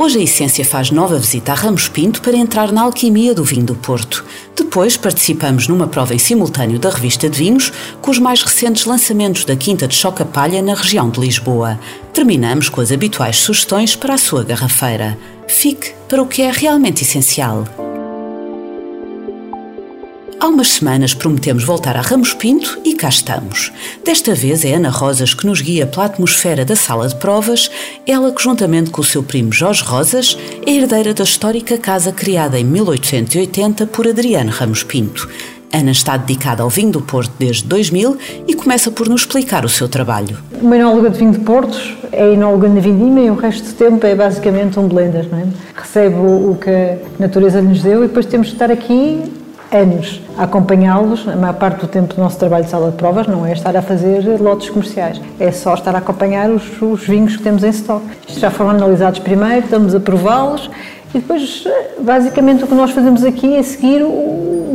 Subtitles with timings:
[0.00, 3.66] Hoje a Essência faz nova visita a Ramos Pinto para entrar na alquimia do vinho
[3.66, 4.24] do Porto.
[4.54, 9.44] Depois participamos numa prova em simultâneo da revista de vinhos com os mais recentes lançamentos
[9.44, 11.80] da Quinta de Choca Palha na região de Lisboa.
[12.12, 15.18] Terminamos com as habituais sugestões para a sua garrafeira.
[15.48, 17.64] Fique para o que é realmente essencial.
[20.40, 23.72] Há umas semanas prometemos voltar a Ramos Pinto e cá estamos.
[24.04, 27.68] Desta vez é Ana Rosas que nos guia pela atmosfera da sala de provas,
[28.06, 32.56] ela que, juntamente com o seu primo Jorge Rosas, é herdeira da histórica casa criada
[32.56, 35.28] em 1880 por Adriano Ramos Pinto.
[35.72, 39.68] Ana está dedicada ao vinho do Porto desde 2000 e começa por nos explicar o
[39.68, 40.38] seu trabalho.
[40.62, 44.06] Uma enóloga de vinho de Portos é enóloga na vindima e o resto do tempo
[44.06, 45.28] é basicamente um blender.
[45.30, 45.46] Não é?
[45.74, 49.20] Recebe o que a natureza nos deu e depois temos de estar aqui
[49.72, 51.26] anos a acompanhá-los.
[51.28, 53.76] A maior parte do tempo do nosso trabalho de sala de provas não é estar
[53.76, 57.70] a fazer lotes comerciais, é só estar a acompanhar os, os vinhos que temos em
[57.70, 58.04] stock.
[58.28, 60.70] Já foram analisados primeiro, estamos a prová-los
[61.14, 61.64] e depois,
[62.00, 64.08] basicamente, o que nós fazemos aqui é seguir o,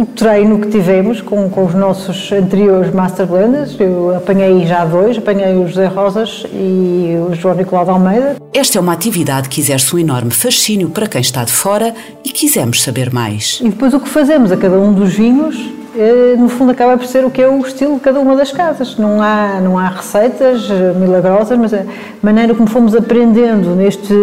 [0.02, 3.80] o treino que tivemos com, com, os nossos anteriores Master Blenders.
[3.80, 8.36] Eu apanhei já dois, apanhei o José Rosas e o João Nicolau de Almeida.
[8.52, 12.30] Esta é uma atividade que exerce um enorme fascínio para quem está de fora e
[12.30, 13.60] quisemos saber mais.
[13.62, 15.56] E depois o que fazemos a cada um dos vinhos
[16.38, 18.98] no fundo acaba por ser o que é o estilo de cada uma das casas.
[18.98, 21.84] Não há, não há receitas eh, milagrosas, mas a
[22.22, 24.14] maneira como fomos aprendendo neste,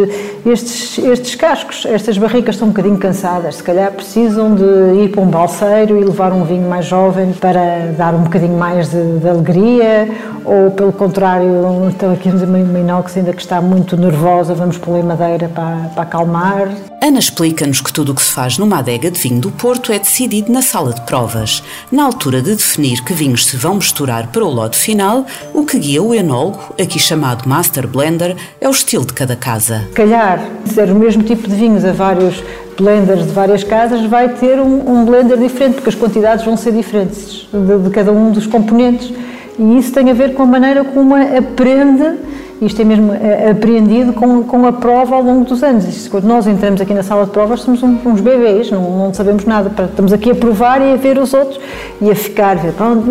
[0.44, 4.64] estes, estes cascos, estas barricas estão um bocadinho cansadas, se calhar precisam de
[5.02, 8.90] ir para um balseiro e levar um vinho mais jovem para dar um bocadinho mais
[8.90, 10.08] de, de alegria,
[10.44, 11.48] ou pelo contrário,
[11.88, 16.68] estão aqui uma inox ainda que está muito nervosa, vamos pôr madeira para, para acalmar.
[17.02, 19.98] Ana explica-nos que tudo o que se faz numa adega de vinho do Porto é
[19.98, 21.59] decidido na sala de provas.
[21.90, 25.78] Na altura de definir que vinhos se vão misturar para o lote final, o que
[25.78, 29.88] guia o enólogo, aqui chamado Master Blender, é o estilo de cada casa.
[29.94, 32.42] Calhar, ser o mesmo tipo de vinhos a vários
[32.78, 36.72] blenders de várias casas, vai ter um, um blender diferente, porque as quantidades vão ser
[36.72, 39.12] diferentes de, de cada um dos componentes.
[39.58, 42.18] E isso tem a ver com a maneira como aprende
[42.60, 45.86] isto é mesmo é, apreendido com, com a prova ao longo dos anos.
[45.88, 49.44] Isto, quando nós entramos aqui na sala de provas, somos uns bebês, não, não sabemos
[49.46, 49.72] nada.
[49.84, 51.58] Estamos aqui a provar e a ver os outros
[52.00, 53.10] e a ficar, ver, pronto,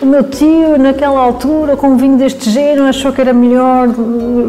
[0.00, 3.88] o meu tio, naquela altura, com um vinho deste género, achou que era melhor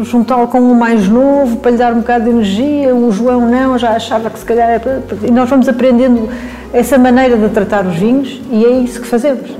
[0.02, 2.94] juntá-lo com um mais novo para lhe dar um bocado de energia.
[2.94, 5.02] O João não, já achava que se calhar era.
[5.22, 6.28] E nós vamos aprendendo
[6.72, 9.50] essa maneira de tratar os vinhos e é isso que fazemos.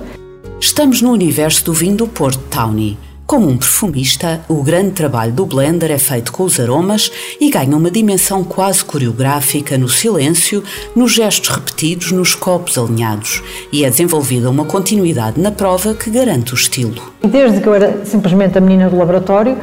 [0.61, 5.47] Estamos no universo do vinho do Porto Tawny como um perfumista, o grande trabalho do
[5.47, 10.63] blender é feito com os aromas e ganha uma dimensão quase coreográfica no silêncio,
[10.95, 13.43] nos gestos repetidos, nos copos alinhados
[13.73, 17.01] e é desenvolvida uma continuidade na prova que garante o estilo.
[17.23, 19.57] Desde que eu era simplesmente a menina do laboratório,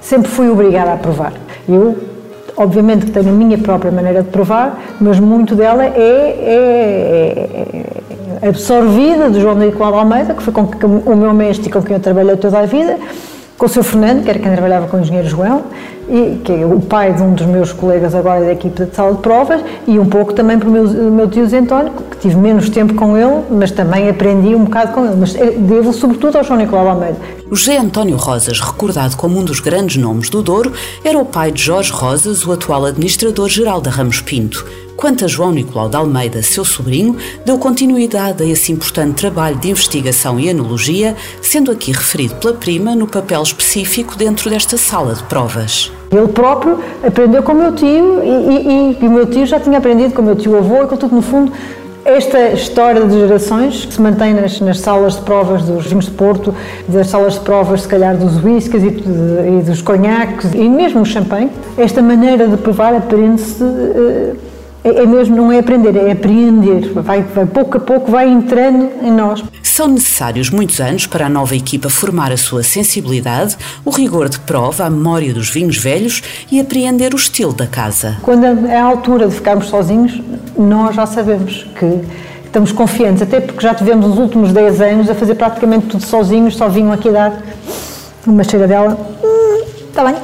[0.00, 1.32] sempre fui obrigada a provar.
[1.66, 1.96] Eu,
[2.54, 9.30] obviamente, tenho a minha própria maneira de provar, mas muito dela é, é, é absorvida
[9.30, 12.36] do João Nicolau Almeida, que foi com o meu mestre e com quem eu trabalhei
[12.36, 12.98] toda a vida,
[13.58, 15.64] com o seu Fernando, que era quem trabalhava com o engenheiro João,
[16.08, 19.14] e, que é o pai de um dos meus colegas agora da equipe de sala
[19.14, 22.36] de provas, e um pouco também para o meu, meu tio Zé António, que tive
[22.36, 25.16] menos tempo com ele, mas também aprendi um bocado com ele.
[25.16, 27.16] Mas eh, devo sobretudo ao João Nicolau Almeida.
[27.50, 30.72] José António Rosas, recordado como um dos grandes nomes do Douro,
[31.02, 35.52] era o pai de Jorge Rosas, o atual administrador-geral da Ramos Pinto quanto a João
[35.52, 41.14] Nicolau de Almeida, seu sobrinho, deu continuidade a esse importante trabalho de investigação e enologia,
[41.42, 45.92] sendo aqui referido pela prima no papel específico dentro desta sala de provas.
[46.10, 49.78] Ele próprio aprendeu com o meu tio e, e, e o meu tio já tinha
[49.78, 51.52] aprendido com o meu tio avô e com tudo no fundo
[52.06, 56.12] esta história de gerações que se mantém nas, nas, salas de provas dos vinhos de
[56.12, 56.54] Porto,
[56.86, 61.04] das salas de provas, se calhar, dos whiskies e, e dos conhaques e mesmo o
[61.04, 63.60] champanhe, esta maneira de provar aprende-se.
[63.60, 64.45] Uh,
[64.86, 66.92] é, é, mesmo, não é aprender, é apreender.
[66.92, 69.42] Vai, vai, pouco a pouco vai entrando em nós.
[69.60, 74.38] São necessários muitos anos para a nova equipa formar a sua sensibilidade, o rigor de
[74.38, 76.22] prova, a memória dos vinhos velhos
[76.52, 78.18] e apreender o estilo da casa.
[78.22, 80.22] Quando é a altura de ficarmos sozinhos,
[80.56, 82.00] nós já sabemos que
[82.44, 86.56] estamos confiantes, até porque já tivemos os últimos 10 anos a fazer praticamente tudo sozinhos,
[86.56, 87.42] só vinham aqui dar
[88.24, 88.96] uma cheira dela.
[89.88, 90.16] Está hum, bem,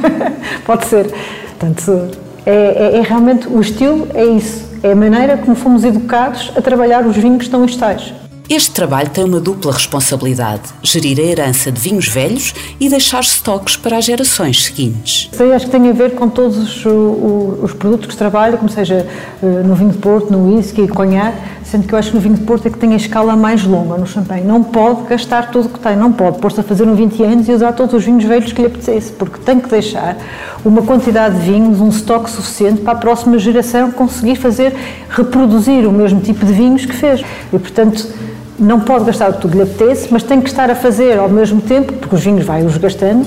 [0.64, 1.12] pode ser.
[1.58, 4.70] Portanto, é, é, é, realmente o estilo é isso.
[4.82, 8.12] É a maneira como fomos educados a trabalhar os vinhos tão estáis.
[8.54, 13.76] Este trabalho tem uma dupla responsabilidade: gerir a herança de vinhos velhos e deixar estoques
[13.76, 15.30] para as gerações seguintes.
[15.32, 18.68] Isso acho que tem a ver com todos os, os produtos que se trabalha, como
[18.68, 19.06] seja
[19.42, 22.34] eh, no vinho de Porto, no whisky, conhaque, sendo que eu acho que no vinho
[22.34, 24.44] de Porto é que tem a escala mais longa no champanhe.
[24.44, 27.48] Não pode gastar tudo o que tem, não pode pôr-se a fazer um 20 anos
[27.48, 30.18] e usar todos os vinhos velhos que lhe apetecesse, porque tem que deixar
[30.62, 34.74] uma quantidade de vinhos, um estoque suficiente para a próxima geração conseguir fazer,
[35.08, 37.22] reproduzir o mesmo tipo de vinhos que fez.
[37.50, 38.20] E, portanto,
[38.62, 41.60] não pode gastar tudo que lhe apetece, mas tem que estar a fazer ao mesmo
[41.60, 43.26] tempo, porque os vinhos vai-os gastando,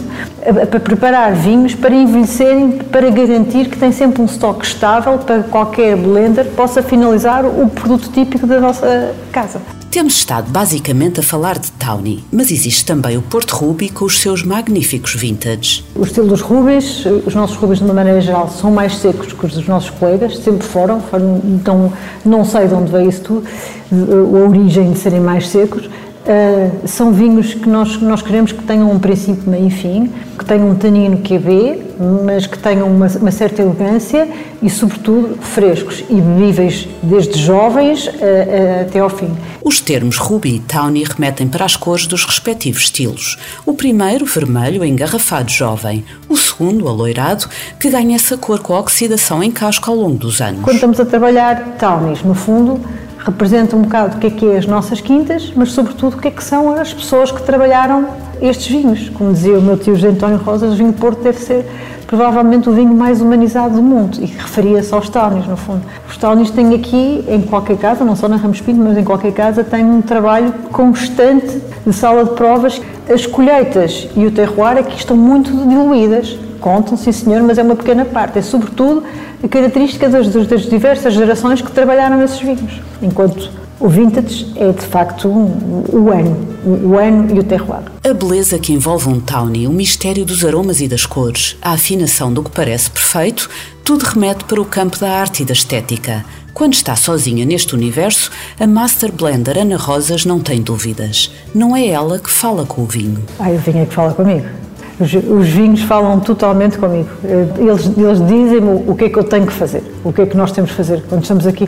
[0.69, 5.49] para preparar vinhos para envelhecerem, para garantir que tem sempre um estoque estável para que
[5.49, 9.59] qualquer blender possa finalizar o produto típico da nossa casa.
[9.95, 14.19] Temos estado basicamente a falar de Tawny, mas existe também o Porto Ruby com os
[14.19, 15.85] seus magníficos vintage.
[15.95, 19.45] O estilo dos Rubis, os nossos Rubis de uma maneira geral são mais secos que
[19.45, 21.93] os dos nossos colegas, sempre foram, foram então
[22.25, 23.47] não sei de onde veio isso tudo,
[23.89, 25.89] a origem de serem mais secos.
[26.25, 30.43] Uh, são vinhos que nós, nós queremos que tenham um princípio, meio e fim, que
[30.43, 31.79] tenham um tanino que é B,
[32.25, 34.27] mas que tenham uma, uma, certa elegância
[34.59, 39.29] e, sobretudo, frescos e bebíveis desde jovens uh, uh, até ao fim.
[39.63, 43.37] Os termos Ruby e Tawny remetem para as cores dos respectivos estilos.
[43.63, 46.03] O primeiro, vermelho, engarrafado jovem.
[46.27, 47.47] O segundo, aloirado,
[47.79, 50.61] que ganha essa cor com a oxidação em casco ao longo dos anos.
[50.63, 52.81] Quando estamos a trabalhar Tawny's, no fundo,
[53.25, 56.27] representa um bocado o que é que é as nossas quintas, mas sobretudo o que
[56.27, 58.07] é que são as pessoas que trabalharam
[58.39, 59.09] estes vinhos.
[59.09, 61.65] Como dizia o meu tio José António Rosas, o vinho Porto deve ser
[62.05, 65.81] provavelmente o vinho mais humanizado do mundo e referia-se aos Tawnies, no fundo.
[66.07, 69.33] Os Tawnies têm aqui, em qualquer casa, não só na Ramos Pinto, mas em qualquer
[69.33, 72.79] casa, têm um trabalho constante de sala de provas.
[73.11, 76.37] As colheitas e o terroir aqui estão muito diluídas.
[76.59, 78.39] Contam, sim senhor, mas é uma pequena parte.
[78.39, 79.03] É sobretudo
[79.45, 82.81] a característica das, das diversas gerações que trabalharam nesses vinhos.
[83.01, 87.83] Enquanto o vintage é de facto o ano, o ano e o terroir.
[88.03, 92.33] A beleza que envolve um tawny, o mistério dos aromas e das cores, a afinação
[92.33, 93.47] do que parece perfeito,
[93.83, 96.25] tudo remete para o campo da arte e da estética.
[96.51, 101.29] Quando está sozinha neste universo, a Master Blender Ana Rosas não tem dúvidas.
[101.53, 103.23] Não é ela que fala com o vinho.
[103.37, 104.64] Ah, o vinho é que fala comigo.
[104.99, 107.09] Os, os, vinhos falam totalmente comigo.
[107.23, 110.37] Eles, eles dizem-me o que é que eu tenho que fazer, o que é que
[110.37, 111.03] nós temos que fazer.
[111.09, 111.67] Quando estamos aqui,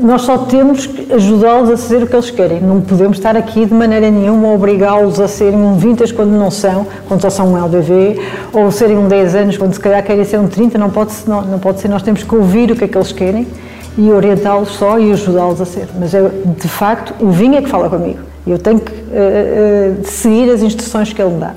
[0.00, 2.60] nós só temos que ajudá-los a fazer o que eles querem.
[2.60, 6.86] Não podemos estar aqui de maneira nenhuma obrigá-los a serem um 20 quando não são,
[7.06, 8.20] quando só são um LBV,
[8.52, 10.78] ou serem um 10 anos quando se calhar querem ser um 30.
[10.78, 11.88] Não pode, não, não pode ser.
[11.88, 13.46] Nós temos que ouvir o que é que eles querem
[13.98, 15.88] e orientá-los só e ajudá-los a ser.
[15.98, 18.20] Mas é, de facto, o vinho é que fala comigo.
[18.46, 21.52] Eu tenho que uh, uh, seguir as instruções que ele me dá.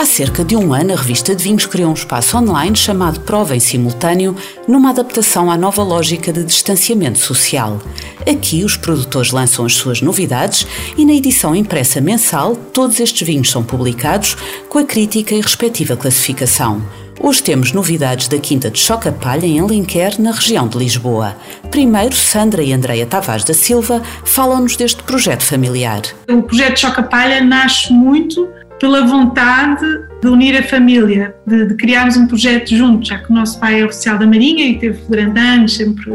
[0.00, 3.54] Há cerca de um ano, a revista de vinhos criou um espaço online chamado Prova
[3.54, 4.34] em Simultâneo,
[4.66, 7.78] numa adaptação à nova lógica de distanciamento social.
[8.26, 10.66] Aqui, os produtores lançam as suas novidades
[10.96, 14.38] e, na edição impressa mensal, todos estes vinhos são publicados
[14.70, 16.82] com a crítica e respectiva classificação.
[17.20, 21.36] Hoje temos novidades da Quinta de Choca Palha, em Alenquer, na região de Lisboa.
[21.70, 26.00] Primeiro, Sandra e Andreia Tavares da Silva falam-nos deste projeto familiar.
[26.26, 28.48] O projeto Choca Palha nasce muito
[28.80, 29.84] pela vontade
[30.22, 33.80] de unir a família, de, de, criarmos um projeto juntos, já que o nosso pai
[33.80, 36.10] é oficial da Marinha e teve durante anos, sempre,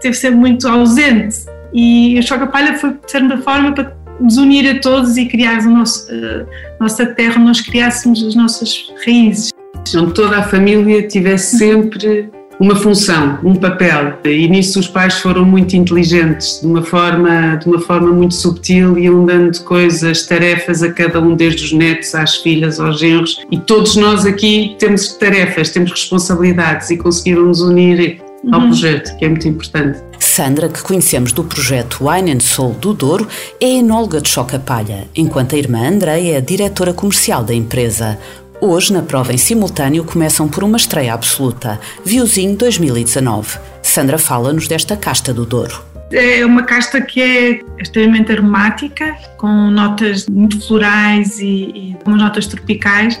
[0.00, 1.36] teve sempre muito ausente.
[1.72, 5.58] E a Choca Palha foi, de certa forma, para nos unir a todos e criar
[5.58, 9.50] a nosso, a nossa terra, nós criássemos as nossas raízes.
[9.94, 14.18] Onde toda a família tivesse sempre uma função, um papel.
[14.24, 18.98] E nisso os pais foram muito inteligentes, de uma forma, de uma forma muito subtil,
[18.98, 23.40] iam dando coisas, tarefas a cada um, desde os netos às filhas, aos genros.
[23.50, 28.20] E todos nós aqui temos tarefas, temos responsabilidades e conseguiram nos unir
[28.52, 28.66] ao uhum.
[28.68, 29.98] projeto, que é muito importante.
[30.18, 33.26] Sandra, que conhecemos do projeto Wine and Soul do Douro,
[33.60, 38.18] é enóloga de Choca Palha, enquanto a irmã Andreia é a diretora comercial da empresa.
[38.60, 43.56] Hoje, na prova em simultâneo, começam por uma estreia absoluta, Viozinho 2019.
[43.80, 45.80] Sandra fala-nos desta casta do Douro.
[46.10, 53.20] É uma casta que é extremamente aromática, com notas muito florais e, e notas tropicais,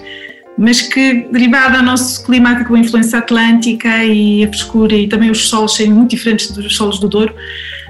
[0.58, 5.30] mas que, derivada do nosso climático, com a influência atlântica e a frescura e também
[5.30, 7.32] os solos serem muito diferentes dos solos do Douro,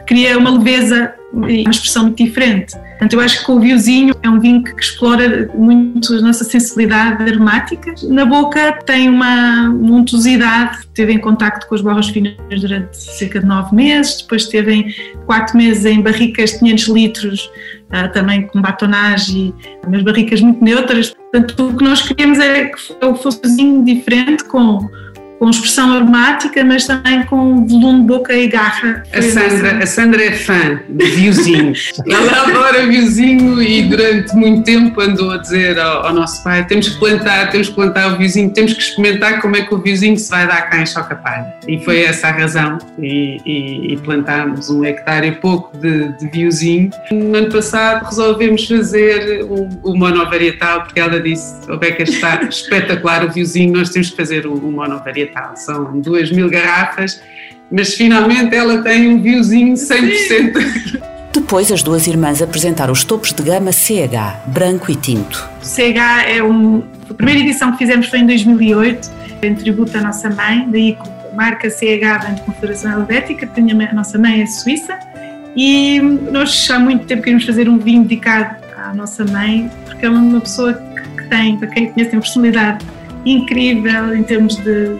[0.08, 1.14] cria uma leveza
[1.46, 2.72] e uma expressão muito diferente.
[2.72, 7.22] Portanto, eu acho que o vinhozinho é um vinho que explora muito a nossa sensibilidade
[7.22, 7.94] aromática.
[8.04, 13.46] Na boca tem uma untuosidade, esteve em contacto com as borras finas durante cerca de
[13.46, 14.94] nove meses, depois esteve em
[15.26, 17.50] quatro meses em barricas de 500 litros,
[17.90, 19.54] ah, também com batonagem,
[19.86, 21.14] umas barricas muito neutras.
[21.30, 22.78] Portanto, o que nós queríamos era que
[23.22, 24.88] fosse um vinho diferente, com
[25.38, 29.04] com expressão aromática, mas também com volume, boca e garra.
[29.12, 31.72] A Sandra, a Sandra é fã de viozinho.
[32.06, 36.88] Ela adora viozinho e durante muito tempo andou a dizer ao, ao, nosso pai: temos
[36.88, 40.18] que plantar, temos que plantar o viozinho, temos que experimentar como é que o viozinho
[40.18, 41.54] se vai dar cá em Chocapalha.
[41.66, 42.78] E foi essa a razão.
[42.98, 46.90] E, e, e plantámos um hectare e pouco de, de viozinho.
[47.12, 53.24] No ano passado resolvemos fazer o, o monovarietal, porque ela disse: o Beca está espetacular
[53.24, 55.56] o viozinho, nós temos que fazer o, o monovarietal tal.
[55.56, 57.20] São duas mil garrafas,
[57.70, 61.00] mas finalmente ela tem um viozinho 100%.
[61.32, 65.48] Depois, as duas irmãs apresentaram os topos de gama CH, branco e tinto.
[65.62, 69.10] O CH é um, a primeira edição que fizemos foi em 2008,
[69.42, 73.94] em tributo à nossa mãe, daí a marca CH vem de Confederação Helvética, porque a
[73.94, 74.98] nossa mãe é suíça,
[75.54, 80.10] e nós há muito tempo queremos fazer um vinho dedicado à nossa mãe, porque é
[80.10, 82.84] uma pessoa que tem, para quem conhece, tem uma personalidade
[83.24, 84.96] incrível em termos de,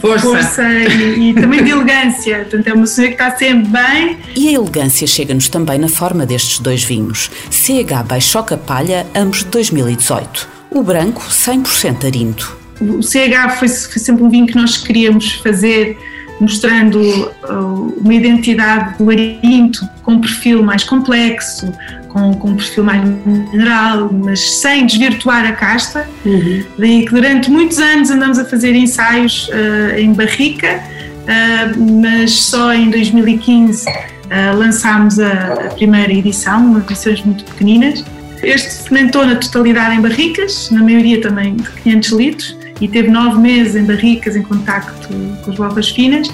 [0.00, 2.38] força, força e, e, também de elegância.
[2.38, 4.18] Portanto, é uma senhora que está sempre bem.
[4.34, 7.30] E a elegância chega-nos também na forma destes dois vinhos.
[7.50, 10.48] CH Baixoca Palha, ambos de 2018.
[10.70, 12.56] O branco, 100% arinto.
[12.80, 15.96] O CH foi, foi sempre um vinho que nós queríamos fazer
[16.38, 17.00] mostrando
[17.48, 21.72] uh, uma identidade do arinto com um perfil mais complexo,
[22.16, 26.08] com, com um perfil mais mineral, mas sem desvirtuar a casta.
[26.24, 26.64] Uhum.
[26.78, 32.72] Daí que durante muitos anos andamos a fazer ensaios uh, em barrica, uh, mas só
[32.72, 38.02] em 2015 uh, lançámos a, a, primeira edição, edições muito pequeninas.
[38.42, 43.38] Este fermentou na totalidade em barricas, na maioria também de 500 litros, e teve nove
[43.38, 45.08] meses em barricas em contacto
[45.44, 46.28] com as voltas finas.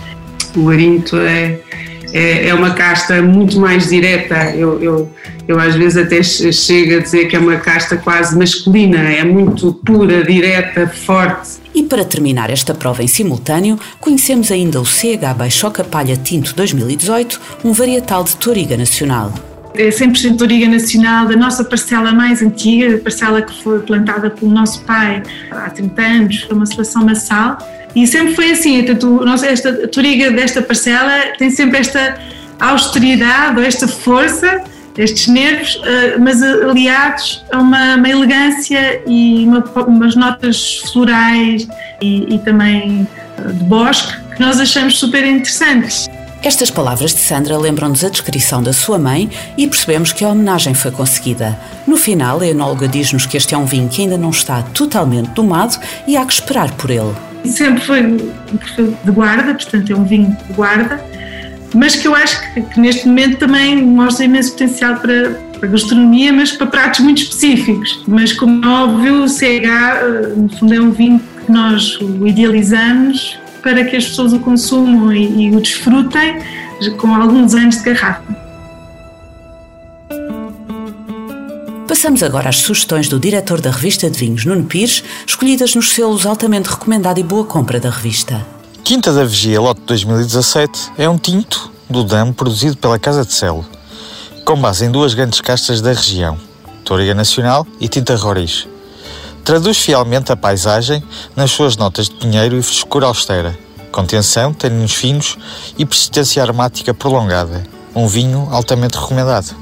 [0.55, 1.59] O arinto é
[2.13, 4.51] é, é uma casta muito mais direta.
[4.55, 5.11] Eu, eu,
[5.49, 9.73] eu às vezes até chego a dizer que é uma casta quase masculina, é muito
[9.85, 11.63] pura, direta, forte.
[11.75, 17.41] E para terminar esta prova em simultâneo, conhecemos ainda o CH Baixoca Palha Tinto 2018,
[17.65, 19.33] um varietal de Toriga Nacional.
[19.75, 24.51] É 100% Toriga Nacional, da nossa parcela mais antiga, a parcela que foi plantada pelo
[24.51, 27.59] nosso pai há 30 anos, foi uma seleção massal
[27.95, 28.85] e sempre foi assim,
[29.45, 32.19] esta toriga desta parcela tem sempre esta
[32.59, 34.63] austeridade esta força,
[34.97, 41.67] estes nervos, eh, mas aliados a uma, uma elegância e uma, umas notas florais
[42.01, 43.07] e, e também
[43.39, 46.07] eh, de bosque que nós achamos super interessantes.
[46.43, 50.75] Estas palavras de Sandra lembram-nos a descrição da sua mãe e percebemos que a homenagem
[50.75, 51.59] foi conseguida.
[51.87, 55.31] No final, a enóloga diz-nos que este é um vinho que ainda não está totalmente
[55.31, 60.37] domado e há que esperar por ele sempre foi de guarda, portanto é um vinho
[60.47, 61.03] de guarda,
[61.75, 66.33] mas que eu acho que, que neste momento também mostra imenso potencial para, para gastronomia,
[66.33, 68.03] mas para pratos muito específicos.
[68.07, 72.27] Mas como é óbvio, o CH eh, no fundo é um vinho que nós o
[72.27, 76.39] idealizamos para que as pessoas o consumam e, e o desfrutem
[76.99, 78.43] com alguns anos de garrafa.
[81.87, 86.27] Passamos agora às sugestões do diretor da revista de vinhos, Nuno Pires, escolhidas nos selos
[86.27, 88.45] altamente recomendado e boa compra da revista.
[88.83, 93.65] Quinta da Vigia, lote 2017, é um tinto do DAM produzido pela Casa de Celo,
[94.45, 96.37] com base em duas grandes castas da região,
[96.85, 98.67] Toriga Nacional e Tinta Roriz.
[99.45, 101.03] Traduz fielmente a paisagem
[101.35, 103.59] nas suas notas de pinheiro e frescura austera,
[103.91, 105.37] contenção, taninos finos
[105.77, 107.65] e persistência aromática prolongada.
[107.93, 109.55] Um vinho altamente recomendado.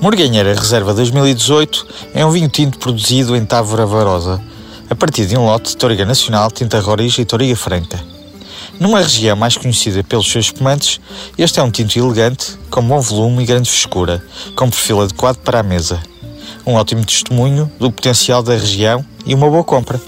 [0.00, 4.42] Morganheira Reserva 2018 é um vinho tinto produzido em Távora Varosa,
[4.90, 8.02] a partir de um lote de Toriga Nacional, Tinta Roriz e Toriga Franca.
[8.80, 11.00] Numa região mais conhecida pelos seus espumantes,
[11.36, 14.24] este é um tinto elegante, com bom volume e grande frescura,
[14.56, 16.00] com perfil adequado para a mesa.
[16.68, 19.98] Um ótimo testemunho do potencial da região e uma boa compra.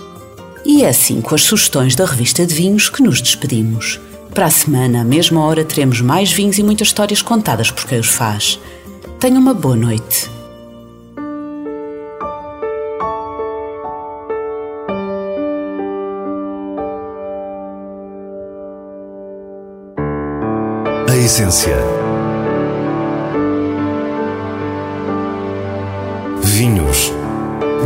[0.62, 3.98] E é assim com as sugestões da revista de vinhos que nos despedimos.
[4.34, 7.98] Para a semana, à mesma hora, teremos mais vinhos e muitas histórias contadas por quem
[7.98, 8.60] os faz.
[9.18, 10.30] Tenha uma boa noite.
[21.08, 21.78] A essência.